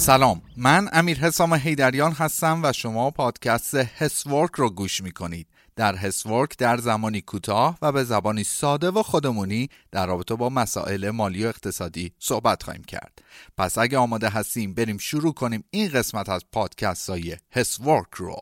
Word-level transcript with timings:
سلام. 0.00 0.42
من 0.56 0.88
امیر 0.92 1.18
حسام 1.18 1.54
هیدریان 1.54 2.12
هستم 2.12 2.60
و 2.64 2.72
شما 2.72 3.10
پادکست 3.10 3.74
هسورک 3.74 4.50
رو 4.54 4.70
گوش 4.70 5.00
می‌کنید. 5.00 5.46
در 5.76 5.96
هسورک 5.96 6.58
در 6.58 6.76
زمانی 6.76 7.20
کوتاه 7.20 7.78
و 7.82 7.92
به 7.92 8.04
زبانی 8.04 8.44
ساده 8.44 8.90
و 8.90 9.02
خودمونی 9.02 9.68
در 9.92 10.06
رابطه 10.06 10.34
با 10.34 10.48
مسائل 10.48 11.10
مالی 11.10 11.44
و 11.44 11.48
اقتصادی 11.48 12.12
صحبت 12.18 12.62
خواهیم 12.62 12.84
کرد. 12.84 13.22
پس 13.58 13.78
اگه 13.78 13.98
آماده 13.98 14.28
هستیم 14.28 14.74
بریم 14.74 14.98
شروع 14.98 15.34
کنیم 15.34 15.64
این 15.70 15.88
قسمت 15.88 16.28
از 16.28 16.44
پادکست 16.52 17.10
های 17.10 17.36
هسورک 17.52 18.14
رو. 18.16 18.36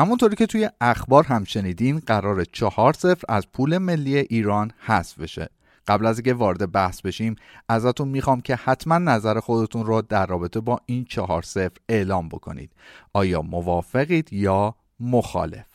همونطوری 0.00 0.36
که 0.36 0.46
توی 0.46 0.70
اخبار 0.80 1.24
هم 1.24 1.44
شنیدین 1.44 1.98
قرار 1.98 2.44
چهار 2.44 2.92
صفر 2.92 3.24
از 3.28 3.52
پول 3.52 3.78
ملی 3.78 4.16
ایران 4.16 4.72
حذف 4.78 5.18
بشه. 5.18 5.48
قبل 5.86 6.06
از 6.06 6.18
اینکه 6.18 6.34
وارد 6.34 6.72
بحث 6.72 7.00
بشیم 7.00 7.36
ازتون 7.68 8.08
می‌خوام 8.08 8.40
که 8.40 8.56
حتما 8.56 8.98
نظر 8.98 9.40
خودتون 9.40 9.86
رو 9.86 10.02
در 10.02 10.26
رابطه 10.26 10.60
با 10.60 10.80
این 10.86 11.04
چهار 11.04 11.42
صفر 11.42 11.76
اعلام 11.88 12.28
بکنید. 12.28 12.72
آیا 13.12 13.42
موافقید 13.42 14.32
یا 14.32 14.74
مخالف؟ 15.00 15.66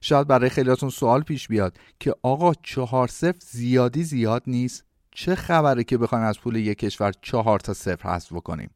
شاید 0.00 0.26
برای 0.26 0.50
خیلیاتون 0.50 0.90
سوال 0.90 1.22
پیش 1.22 1.48
بیاد 1.48 1.78
که 2.00 2.14
آقا 2.22 2.52
چهار 2.62 3.08
صفر 3.08 3.38
زیادی 3.40 4.04
زیاد 4.04 4.42
نیست. 4.46 4.84
چه 5.10 5.34
خبره 5.34 5.84
که 5.84 5.98
بخوایم 5.98 6.24
از 6.24 6.40
پول 6.40 6.56
یک 6.56 6.78
کشور 6.78 7.12
چهار 7.22 7.60
تا 7.60 7.74
صفر 7.74 8.08
حذف 8.08 8.32
بکنیم؟ 8.32 8.70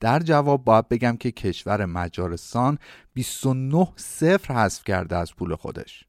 در 0.00 0.20
جواب 0.20 0.64
باید 0.64 0.88
بگم 0.88 1.16
که 1.16 1.30
کشور 1.30 1.84
مجارستان 1.86 2.78
29 3.14 3.92
صفر 3.96 4.54
حذف 4.54 4.84
کرده 4.84 5.16
از 5.16 5.34
پول 5.34 5.54
خودش. 5.54 6.04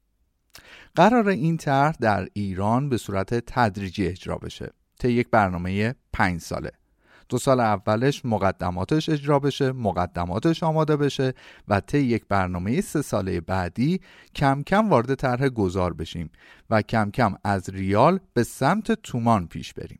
قرار 0.94 1.28
این 1.28 1.56
طرح 1.56 1.96
در 2.00 2.28
ایران 2.32 2.88
به 2.88 2.96
صورت 2.96 3.34
تدریجی 3.34 4.06
اجرا 4.06 4.36
بشه. 4.36 4.72
طی 4.98 5.12
یک 5.12 5.30
برنامه 5.30 5.94
پنج 6.12 6.40
ساله. 6.40 6.72
دو 7.28 7.38
سال 7.38 7.60
اولش 7.60 8.24
مقدماتش 8.24 9.08
اجرا 9.08 9.38
بشه 9.38 9.72
مقدماتش 9.72 10.62
آماده 10.62 10.96
بشه 10.96 11.34
و 11.68 11.80
طی 11.80 11.98
یک 11.98 12.24
برنامه 12.28 12.80
سه 12.80 13.02
ساله 13.02 13.40
بعدی 13.40 14.00
کم 14.34 14.62
کم 14.62 14.88
وارد 14.88 15.14
طرح 15.14 15.48
گذار 15.48 15.94
بشیم 15.94 16.30
و 16.70 16.82
کم 16.82 17.10
کم 17.10 17.34
از 17.44 17.68
ریال 17.68 18.20
به 18.34 18.42
سمت 18.42 18.92
تومان 18.92 19.46
پیش 19.46 19.72
بریم. 19.74 19.98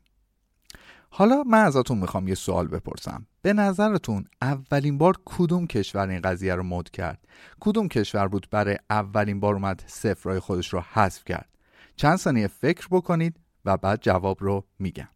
حالا 1.15 1.43
من 1.43 1.63
ازتون 1.63 1.97
می‌خوام 1.97 2.27
یه 2.27 2.35
سوال 2.35 2.67
بپرسم. 2.67 3.25
به 3.41 3.53
نظرتون 3.53 4.25
اولین 4.41 4.97
بار 4.97 5.17
کدوم 5.25 5.67
کشور 5.67 6.09
این 6.09 6.21
قضیه 6.21 6.55
رو 6.55 6.63
مد 6.63 6.89
کرد؟ 6.89 7.27
کدوم 7.59 7.87
کشور 7.87 8.27
بود 8.27 8.47
برای 8.51 8.77
اولین 8.89 9.39
بار 9.39 9.53
اومد 9.53 9.83
صفرهای 9.87 10.39
خودش 10.39 10.73
رو 10.73 10.83
حذف 10.93 11.23
کرد؟ 11.25 11.49
چند 11.95 12.17
ثانیه 12.17 12.47
فکر 12.47 12.87
بکنید 12.91 13.39
و 13.65 13.77
بعد 13.77 13.99
جواب 14.01 14.37
رو 14.39 14.65
میگم. 14.79 15.07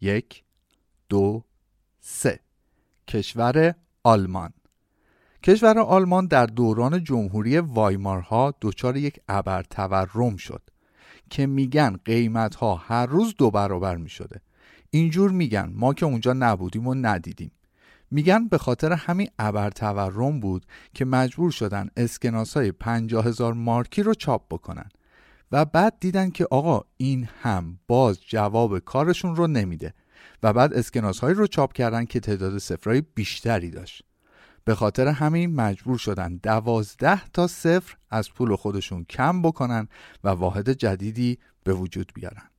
یک 0.00 0.44
دو 1.08 1.44
سه. 2.00 2.40
کشور 3.08 3.74
آلمان. 4.04 4.52
کشور 5.42 5.78
آلمان 5.78 6.26
در 6.26 6.46
دوران 6.46 7.04
جمهوری 7.04 7.58
وایمارها 7.58 8.54
دچار 8.60 8.96
یک 8.96 9.20
ابر 9.28 9.62
تورم 9.62 10.36
شد 10.36 10.62
که 11.30 11.46
میگن 11.46 11.96
قیمت 12.04 12.54
ها 12.54 12.74
هر 12.74 13.06
روز 13.06 13.34
دو 13.38 13.50
برابر 13.50 13.96
می 13.96 14.08
شده 14.08 14.40
اینجور 14.94 15.30
میگن 15.30 15.72
ما 15.74 15.94
که 15.94 16.06
اونجا 16.06 16.32
نبودیم 16.32 16.86
و 16.86 16.94
ندیدیم. 16.94 17.52
میگن 18.10 18.48
به 18.48 18.58
خاطر 18.58 18.92
همین 18.92 19.28
ابر 19.38 19.70
تورم 19.70 20.40
بود 20.40 20.66
که 20.94 21.04
مجبور 21.04 21.50
شدن 21.50 21.88
اسکناس 21.96 22.56
های 22.56 22.72
هزار 23.24 23.52
مارکی 23.52 24.02
رو 24.02 24.14
چاپ 24.14 24.42
بکنن. 24.50 24.88
و 25.52 25.64
بعد 25.64 25.96
دیدن 26.00 26.30
که 26.30 26.46
آقا 26.50 26.80
این 26.96 27.28
هم 27.42 27.78
باز 27.88 28.20
جواب 28.28 28.78
کارشون 28.78 29.36
رو 29.36 29.46
نمیده 29.46 29.94
و 30.42 30.52
بعد 30.52 30.74
اسکناس 30.74 31.18
هایی 31.18 31.34
رو 31.34 31.46
چاپ 31.46 31.72
کردن 31.72 32.04
که 32.04 32.20
تعداد 32.20 32.58
سفرهای 32.58 33.02
بیشتری 33.14 33.70
داشت. 33.70 34.02
به 34.64 34.74
خاطر 34.74 35.08
همین 35.08 35.54
مجبور 35.54 35.98
شدن 35.98 36.36
دوازده 36.36 37.28
تا 37.28 37.46
صفر 37.46 37.96
از 38.10 38.30
پول 38.30 38.56
خودشون 38.56 39.04
کم 39.04 39.42
بکنن 39.42 39.88
و 40.24 40.28
واحد 40.28 40.72
جدیدی 40.72 41.38
به 41.64 41.74
وجود 41.74 42.12
بیارن. 42.14 42.51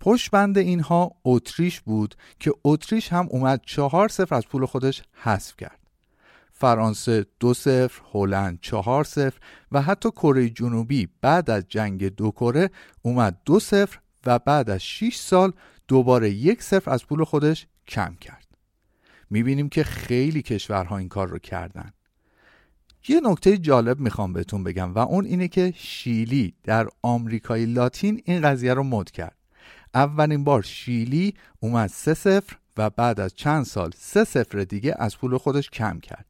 پشت 0.00 0.30
بند 0.30 0.58
اینها 0.58 1.10
اتریش 1.24 1.80
بود 1.80 2.14
که 2.40 2.52
اتریش 2.64 3.12
هم 3.12 3.26
اومد 3.30 3.60
چهار 3.66 4.08
صفر 4.08 4.34
از 4.34 4.46
پول 4.46 4.66
خودش 4.66 5.02
حذف 5.12 5.56
کرد. 5.56 5.78
فرانسه 6.52 7.26
دو 7.40 7.54
صفر 7.54 8.02
هلند 8.12 8.58
چهار 8.62 9.04
صفر 9.04 9.38
و 9.72 9.82
حتی 9.82 10.10
کره 10.10 10.50
جنوبی 10.50 11.08
بعد 11.20 11.50
از 11.50 11.64
جنگ 11.68 12.04
دو 12.08 12.30
کره 12.30 12.70
اومد 13.02 13.40
دو 13.44 13.60
صفر 13.60 13.98
و 14.26 14.38
بعد 14.38 14.70
از 14.70 14.80
6 14.80 15.16
سال 15.16 15.52
دوباره 15.88 16.30
یک 16.30 16.62
صفر 16.62 16.90
از 16.90 17.06
پول 17.06 17.24
خودش 17.24 17.66
کم 17.88 18.14
کرد. 18.20 18.46
می‌بینیم 19.30 19.68
که 19.68 19.84
خیلی 19.84 20.42
کشورها 20.42 20.98
این 20.98 21.08
کار 21.08 21.28
رو 21.28 21.38
کردن. 21.38 21.92
یه 23.08 23.20
نکته 23.24 23.58
جالب 23.58 24.00
می‌خوام 24.00 24.32
بهتون 24.32 24.64
بگم 24.64 24.94
و 24.94 24.98
اون 24.98 25.24
اینه 25.24 25.48
که 25.48 25.72
شیلی 25.76 26.54
در 26.64 26.88
آمریکای 27.02 27.66
لاتین 27.66 28.22
این 28.24 28.40
قضیه 28.40 28.74
رو 28.74 28.82
مد 28.82 29.10
کرد. 29.10 29.35
اولین 29.96 30.44
بار 30.44 30.62
شیلی 30.62 31.34
اومد 31.60 31.90
سه 31.90 32.14
صفر 32.14 32.56
و 32.76 32.90
بعد 32.90 33.20
از 33.20 33.34
چند 33.34 33.64
سال 33.64 33.90
سه 33.96 34.24
صفر 34.24 34.58
دیگه 34.58 34.94
از 34.98 35.18
پول 35.18 35.38
خودش 35.38 35.70
کم 35.70 36.00
کرد. 36.00 36.26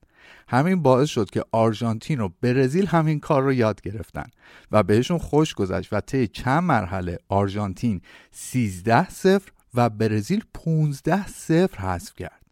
همین 0.49 0.83
باعث 0.83 1.09
شد 1.09 1.31
که 1.31 1.45
آرژانتین 1.53 2.21
و 2.21 2.29
برزیل 2.41 2.87
همین 2.87 3.21
کار 3.21 3.43
رو 3.43 3.53
یاد 3.53 3.81
گرفتن 3.81 4.27
و 4.73 4.83
بهشون 4.83 5.19
خوش 5.19 5.55
گذشت 5.55 5.93
و 5.93 6.01
طی 6.01 6.27
چند 6.27 6.63
مرحله 6.63 7.19
آرژانتین 7.29 8.01
13 8.31 9.11
صفر 9.11 9.53
و 9.75 9.91
برزیل 9.91 10.45
15 10.55 11.27
صفر 11.27 11.79
حذف 11.79 12.15
کرد. 12.15 12.43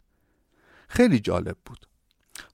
خیلی 0.87 1.19
جالب 1.19 1.57
بود. 1.65 1.87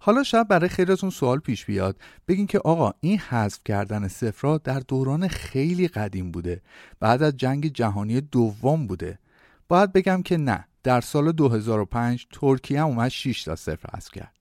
حالا 0.04 0.24
شاید 0.24 0.48
برای 0.48 0.70
خیلیتون 0.70 1.10
سوال 1.10 1.40
پیش 1.40 1.66
بیاد. 1.66 1.98
بگین 2.28 2.48
که 2.48 2.60
آقا 2.60 2.92
این 3.00 3.20
حذف 3.20 3.60
کردن 3.66 4.08
صفرها 4.08 4.58
در 4.58 4.80
دوران 4.80 5.28
خیلی 5.28 5.88
قدیم 5.88 6.32
بوده. 6.32 6.62
بعد 7.00 7.24
از 7.24 7.38
جنگ 7.38 7.68
جهانی 7.68 8.22
دوم 8.22 8.88
بوده. 8.88 9.20
باید 9.68 9.94
بگم 9.94 10.22
که 10.22 10.38
نه 10.38 10.68
در 10.84 11.02
سال 11.02 11.32
2005 11.32 12.28
ترکیه 12.32 12.82
هم 12.82 12.88
اومد 12.88 13.10
6 13.10 13.44
تا 13.44 13.56
صفر 13.56 13.90
حذف 13.96 14.12
کرد. 14.12 14.36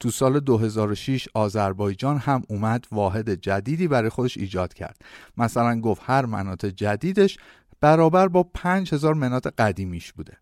تو 0.00 0.10
سال 0.10 0.40
2006 0.40 1.28
آذربایجان 1.34 2.18
هم 2.18 2.42
اومد 2.48 2.86
واحد 2.92 3.30
جدیدی 3.30 3.88
برای 3.88 4.10
خودش 4.10 4.38
ایجاد 4.38 4.74
کرد. 4.74 5.02
مثلا 5.36 5.80
گفت 5.80 6.02
هر 6.04 6.26
مناط 6.26 6.66
جدیدش 6.66 7.38
برابر 7.80 8.28
با 8.28 8.42
5000 8.42 9.14
مناط 9.14 9.46
قدیمیش 9.46 10.12
بوده. 10.12 10.36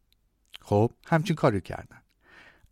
خب 0.60 0.90
همچین 1.06 1.36
کاری 1.36 1.60
کردن. 1.60 2.03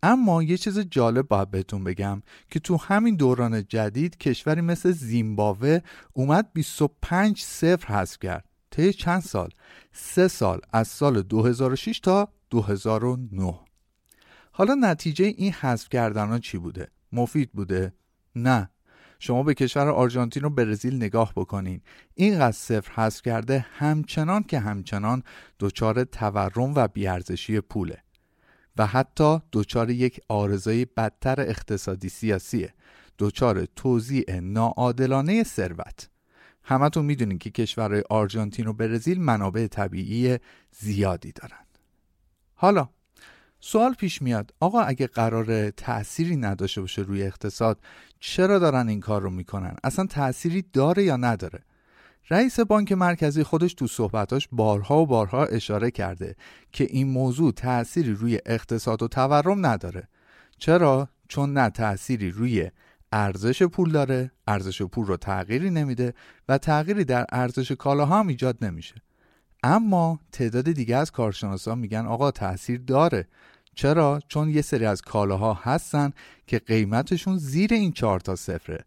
اما 0.02 0.42
یه 0.42 0.56
چیز 0.56 0.78
جالب 0.78 1.28
باید 1.28 1.50
بهتون 1.50 1.84
بگم 1.84 2.22
که 2.50 2.60
تو 2.60 2.76
همین 2.76 3.16
دوران 3.16 3.64
جدید 3.68 4.18
کشوری 4.18 4.60
مثل 4.60 4.90
زیمبابوه 4.90 5.78
اومد 6.12 6.52
25 6.52 7.42
صفر 7.42 7.94
حذف 7.94 8.18
کرد. 8.18 8.44
طی 8.70 8.92
چند 8.92 9.22
سال؟ 9.22 9.50
سه 9.92 10.28
سال 10.28 10.60
از 10.72 10.88
سال 10.88 11.22
2006 11.22 12.00
تا 12.00 12.28
2009 12.50 13.60
حالا 14.52 14.74
نتیجه 14.74 15.24
این 15.24 15.52
حذف 15.52 15.88
کردن 15.88 16.28
ها 16.28 16.38
چی 16.38 16.58
بوده؟ 16.58 16.88
مفید 17.12 17.52
بوده؟ 17.52 17.92
نه. 18.36 18.70
شما 19.18 19.42
به 19.42 19.54
کشور 19.54 19.88
آرژانتین 19.88 20.44
و 20.44 20.50
برزیل 20.50 20.96
نگاه 20.96 21.32
بکنین. 21.36 21.80
اینقدر 22.14 22.52
صفر 22.52 22.92
حذف 22.92 23.22
کرده 23.22 23.66
همچنان 23.72 24.42
که 24.42 24.58
همچنان 24.58 25.22
دچار 25.60 26.04
تورم 26.04 26.74
و 26.74 26.88
بیارزشی 26.88 27.60
پوله. 27.60 28.02
و 28.76 28.86
حتی 28.86 29.38
دچار 29.52 29.90
یک 29.90 30.20
آرزوی 30.28 30.84
بدتر 30.84 31.40
اقتصادی 31.40 32.08
سیاسیه. 32.08 32.74
دچار 33.18 33.64
توزیع 33.76 34.40
ناعادلانه 34.40 35.42
ثروت. 35.42 36.08
همتون 36.64 37.04
می‌دونین 37.04 37.38
که 37.38 37.50
کشورهای 37.50 38.02
آرژانتین 38.10 38.66
و 38.66 38.72
برزیل 38.72 39.20
منابع 39.20 39.66
طبیعی 39.66 40.38
زیادی 40.70 41.32
دارند 41.32 41.78
حالا 42.54 42.88
سوال 43.60 43.94
پیش 43.94 44.22
میاد 44.22 44.54
آقا 44.60 44.80
اگه 44.80 45.06
قرار 45.06 45.70
تأثیری 45.70 46.36
نداشته 46.36 46.80
باشه 46.80 47.02
روی 47.02 47.22
اقتصاد 47.22 47.80
چرا 48.20 48.58
دارن 48.58 48.88
این 48.88 49.00
کار 49.00 49.22
رو 49.22 49.30
می‌کنن؟ 49.30 49.76
اصلا 49.84 50.06
تأثیری 50.06 50.64
داره 50.72 51.04
یا 51.04 51.16
نداره؟ 51.16 51.64
رئیس 52.30 52.60
بانک 52.60 52.92
مرکزی 52.92 53.42
خودش 53.42 53.74
تو 53.74 53.86
صحبتاش 53.86 54.48
بارها 54.52 55.02
و 55.02 55.06
بارها 55.06 55.44
اشاره 55.44 55.90
کرده 55.90 56.36
که 56.72 56.84
این 56.84 57.08
موضوع 57.08 57.52
تأثیری 57.52 58.12
روی 58.12 58.38
اقتصاد 58.46 59.02
و 59.02 59.08
تورم 59.08 59.66
نداره. 59.66 60.08
چرا؟ 60.58 61.08
چون 61.28 61.52
نه 61.52 61.70
تأثیری 61.70 62.30
روی 62.30 62.70
ارزش 63.12 63.62
پول 63.62 63.92
داره 63.92 64.30
ارزش 64.46 64.82
پول 64.82 65.06
رو 65.06 65.16
تغییری 65.16 65.70
نمیده 65.70 66.14
و 66.48 66.58
تغییری 66.58 67.04
در 67.04 67.26
ارزش 67.32 67.72
کالاها 67.72 68.18
هم 68.18 68.28
ایجاد 68.28 68.64
نمیشه. 68.64 68.94
اما 69.62 70.20
تعداد 70.32 70.72
دیگه 70.72 70.96
از 70.96 71.10
کارشناسان 71.10 71.78
میگن 71.78 72.06
آقا 72.06 72.30
تاثیر 72.30 72.80
داره. 72.80 73.28
چرا؟ 73.74 74.20
چون 74.28 74.48
یه 74.48 74.62
سری 74.62 74.86
از 74.86 75.02
کالاها 75.02 75.54
هستن 75.54 76.10
که 76.46 76.58
قیمتشون 76.58 77.36
زیر 77.36 77.74
این 77.74 77.92
چهار 77.92 78.20
تا 78.20 78.36
صفره. 78.36 78.84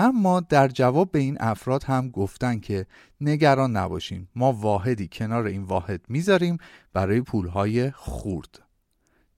اما 0.00 0.40
در 0.40 0.68
جواب 0.68 1.10
به 1.10 1.18
این 1.18 1.36
افراد 1.40 1.84
هم 1.84 2.08
گفتن 2.08 2.60
که 2.60 2.86
نگران 3.20 3.76
نباشین 3.76 4.28
ما 4.34 4.52
واحدی 4.52 5.08
کنار 5.12 5.46
این 5.46 5.62
واحد 5.62 6.00
می‌ذاریم 6.08 6.58
برای 6.92 7.20
پولهای 7.20 7.90
خورد 7.90 8.62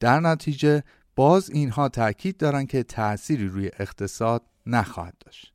در 0.01 0.21
نتیجه 0.21 0.83
باز 1.17 1.51
اینها 1.51 1.89
تاکید 1.89 2.37
دارن 2.37 2.67
که 2.67 2.83
تأثیری 2.83 3.49
روی 3.49 3.71
اقتصاد 3.79 4.43
نخواهد 4.67 5.15
داشت. 5.21 5.53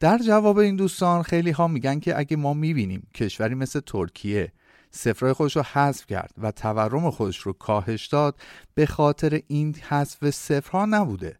در 0.00 0.18
جواب 0.18 0.58
این 0.58 0.76
دوستان 0.76 1.22
خیلی 1.22 1.50
ها 1.50 1.68
میگن 1.68 2.00
که 2.00 2.18
اگه 2.18 2.36
ما 2.36 2.54
می‌بینیم 2.54 3.08
کشوری 3.14 3.54
مثل 3.54 3.80
ترکیه 3.80 4.52
سفرهای 4.90 5.32
خودش 5.32 5.56
رو 5.56 5.62
حذف 5.62 6.06
کرد 6.06 6.34
و 6.38 6.50
تورم 6.50 7.10
خودش 7.10 7.38
رو 7.38 7.52
کاهش 7.52 8.06
داد 8.06 8.40
به 8.74 8.86
خاطر 8.86 9.40
این 9.46 9.74
حذف 9.74 10.30
سفرها 10.30 10.86
نبوده. 10.86 11.38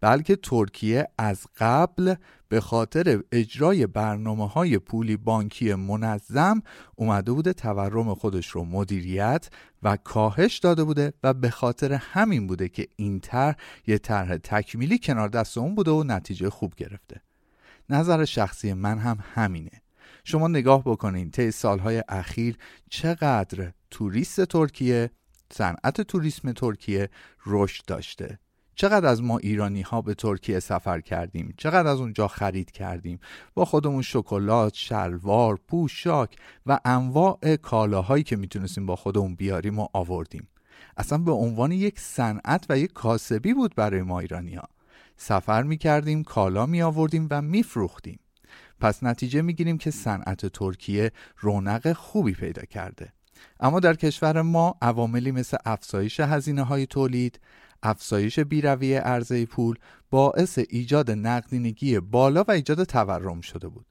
بلکه 0.00 0.36
ترکیه 0.36 1.08
از 1.18 1.46
قبل 1.56 2.14
به 2.48 2.60
خاطر 2.60 3.22
اجرای 3.32 3.86
برنامه 3.86 4.48
های 4.48 4.78
پولی 4.78 5.16
بانکی 5.16 5.74
منظم 5.74 6.62
اومده 6.96 7.32
بوده 7.32 7.52
تورم 7.52 8.14
خودش 8.14 8.46
رو 8.46 8.64
مدیریت 8.64 9.48
و 9.82 9.96
کاهش 9.96 10.58
داده 10.58 10.84
بوده 10.84 11.12
و 11.22 11.34
به 11.34 11.50
خاطر 11.50 11.92
همین 11.92 12.46
بوده 12.46 12.68
که 12.68 12.88
این 12.96 13.20
طرح 13.20 13.56
یه 13.86 13.98
طرح 13.98 14.36
تکمیلی 14.36 14.98
کنار 14.98 15.28
دست 15.28 15.58
اون 15.58 15.74
بوده 15.74 15.90
و 15.90 16.02
نتیجه 16.02 16.50
خوب 16.50 16.74
گرفته. 16.74 17.20
نظر 17.90 18.24
شخصی 18.24 18.72
من 18.72 18.98
هم 18.98 19.18
همینه. 19.34 19.82
شما 20.24 20.48
نگاه 20.48 20.84
بکنین 20.84 21.30
طی 21.30 21.50
سالهای 21.50 22.02
اخیر 22.08 22.56
چقدر 22.90 23.72
توریست 23.90 24.44
ترکیه 24.44 25.10
صنعت 25.52 26.00
توریسم 26.00 26.52
ترکیه 26.52 27.10
رشد 27.46 27.84
داشته. 27.84 28.38
چقدر 28.78 29.06
از 29.06 29.22
ما 29.22 29.38
ایرانی 29.38 29.82
ها 29.82 30.02
به 30.02 30.14
ترکیه 30.14 30.60
سفر 30.60 31.00
کردیم؟ 31.00 31.54
چقدر 31.56 31.88
از 31.88 32.00
اونجا 32.00 32.28
خرید 32.28 32.70
کردیم؟ 32.70 33.20
با 33.54 33.64
خودمون 33.64 34.02
شکلات 34.02 34.74
شلوار 34.74 35.58
پوشاک 35.68 36.36
و 36.66 36.80
انواع 36.84 37.56
کالاهایی 37.56 38.24
که 38.24 38.36
می‌تونستیم 38.36 38.86
با 38.86 38.96
خودمون 38.96 39.34
بیاریم 39.34 39.78
و 39.78 39.86
آوردیم. 39.92 40.48
اصلا 40.96 41.18
به 41.18 41.32
عنوان 41.32 41.72
یک 41.72 42.00
صنعت 42.00 42.66
و 42.68 42.78
یک 42.78 42.92
کاسبی 42.92 43.54
بود 43.54 43.74
برای 43.74 44.02
ما 44.02 44.20
ایرانی 44.20 44.54
ها 44.54 44.68
سفر 45.16 45.62
می‌کردیم 45.62 46.24
کالا 46.24 46.66
می 46.66 46.82
آوردیم 46.82 47.26
و 47.30 47.42
میفروختیم. 47.42 48.18
پس 48.80 49.02
نتیجه 49.02 49.42
می‌گیریم 49.42 49.78
که 49.78 49.90
صنعت 49.90 50.46
ترکیه 50.46 51.12
رونق 51.38 51.92
خوبی 51.92 52.32
پیدا 52.32 52.62
کرده. 52.62 53.12
اما 53.60 53.80
در 53.80 53.94
کشور 53.94 54.42
ما 54.42 54.74
عواملی 54.82 55.30
مثل 55.30 55.56
افزایش 55.64 56.20
هزینه 56.20 56.62
های 56.62 56.86
تولید 56.86 57.40
افزایش 57.82 58.38
بیروی 58.38 58.94
عرضه 58.94 59.46
پول 59.46 59.76
باعث 60.10 60.58
ایجاد 60.68 61.10
نقدینگی 61.10 62.00
بالا 62.00 62.44
و 62.48 62.50
ایجاد 62.50 62.84
تورم 62.84 63.40
شده 63.40 63.68
بود. 63.68 63.86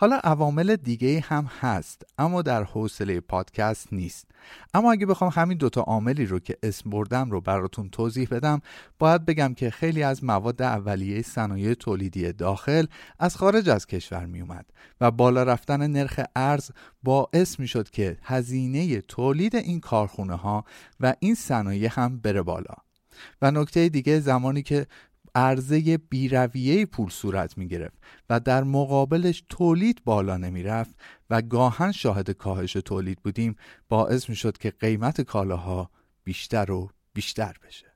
حالا 0.00 0.16
عوامل 0.16 0.76
دیگه 0.76 1.20
هم 1.20 1.50
هست 1.60 2.02
اما 2.18 2.42
در 2.42 2.64
حوصله 2.64 3.20
پادکست 3.20 3.92
نیست. 3.92 4.26
اما 4.74 4.92
اگه 4.92 5.06
بخوام 5.06 5.30
همین 5.34 5.58
دوتا 5.58 5.80
عاملی 5.80 6.26
رو 6.26 6.38
که 6.38 6.56
اسم 6.62 6.90
بردم 6.90 7.30
رو 7.30 7.40
براتون 7.40 7.88
توضیح 7.90 8.28
بدم 8.30 8.60
باید 8.98 9.24
بگم 9.24 9.54
که 9.54 9.70
خیلی 9.70 10.02
از 10.02 10.24
مواد 10.24 10.62
اولیه 10.62 11.22
صنایع 11.22 11.74
تولیدی 11.74 12.32
داخل 12.32 12.86
از 13.18 13.36
خارج 13.36 13.68
از 13.68 13.86
کشور 13.86 14.26
می 14.26 14.40
اومد 14.40 14.66
و 15.00 15.10
بالا 15.10 15.42
رفتن 15.42 15.86
نرخ 15.86 16.20
ارز 16.36 16.70
باعث 17.02 17.60
می 17.60 17.68
شد 17.68 17.90
که 17.90 18.18
هزینه 18.22 19.00
تولید 19.00 19.56
این 19.56 19.80
کارخونه 19.80 20.34
ها 20.34 20.64
و 21.00 21.14
این 21.20 21.34
صنایع 21.34 21.88
هم 21.92 22.18
بره 22.18 22.42
بالا. 22.42 22.74
و 23.42 23.50
نکته 23.50 23.88
دیگه 23.88 24.20
زمانی 24.20 24.62
که 24.62 24.86
عرضه 25.34 25.98
بیرویه 25.98 26.86
پول 26.86 27.10
صورت 27.10 27.58
می 27.58 27.68
گرفت 27.68 27.98
و 28.30 28.40
در 28.40 28.64
مقابلش 28.64 29.44
تولید 29.48 30.04
بالا 30.04 30.36
نمی 30.36 30.62
رفت 30.62 30.96
و 31.30 31.42
گاهن 31.42 31.92
شاهد 31.92 32.30
کاهش 32.30 32.72
تولید 32.72 33.20
بودیم 33.22 33.56
باعث 33.88 34.28
می 34.28 34.36
شد 34.36 34.58
که 34.58 34.70
قیمت 34.70 35.20
کالاها 35.20 35.90
بیشتر 36.24 36.70
و 36.70 36.90
بیشتر 37.14 37.56
بشه. 37.66 37.86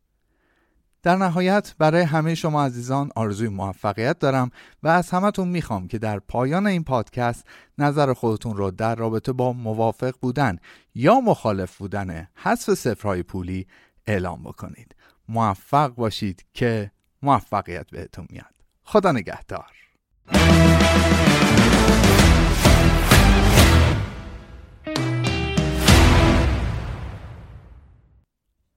در 1.03 1.17
نهایت 1.17 1.75
برای 1.79 2.03
همه 2.03 2.35
شما 2.35 2.65
عزیزان 2.65 3.11
آرزوی 3.17 3.49
موفقیت 3.49 4.19
دارم 4.19 4.51
و 4.83 4.89
از 4.89 5.11
همتون 5.11 5.49
می‌خوام 5.49 5.89
که 5.89 5.99
در 5.99 6.19
پایان 6.19 6.67
این 6.67 6.85
پادکست 6.85 7.47
نظر 7.79 8.13
خودتون 8.13 8.57
رو 8.57 8.71
در 8.71 8.95
رابطه 8.95 9.33
با 9.33 9.53
موافق 9.53 10.15
بودن 10.21 10.59
یا 10.95 11.21
مخالف 11.21 11.77
بودن 11.77 12.29
حذف 12.35 12.75
سفرهای 12.75 13.23
پولی 13.23 13.67
اعلام 14.07 14.43
بکنید. 14.43 14.95
موفق 15.29 15.89
باشید 15.89 16.45
که 16.55 16.91
موفقیت 17.23 17.91
بهتون 17.91 18.27
میاد. 18.31 18.55
خدا 18.85 19.13
نگهدار. 19.13 19.73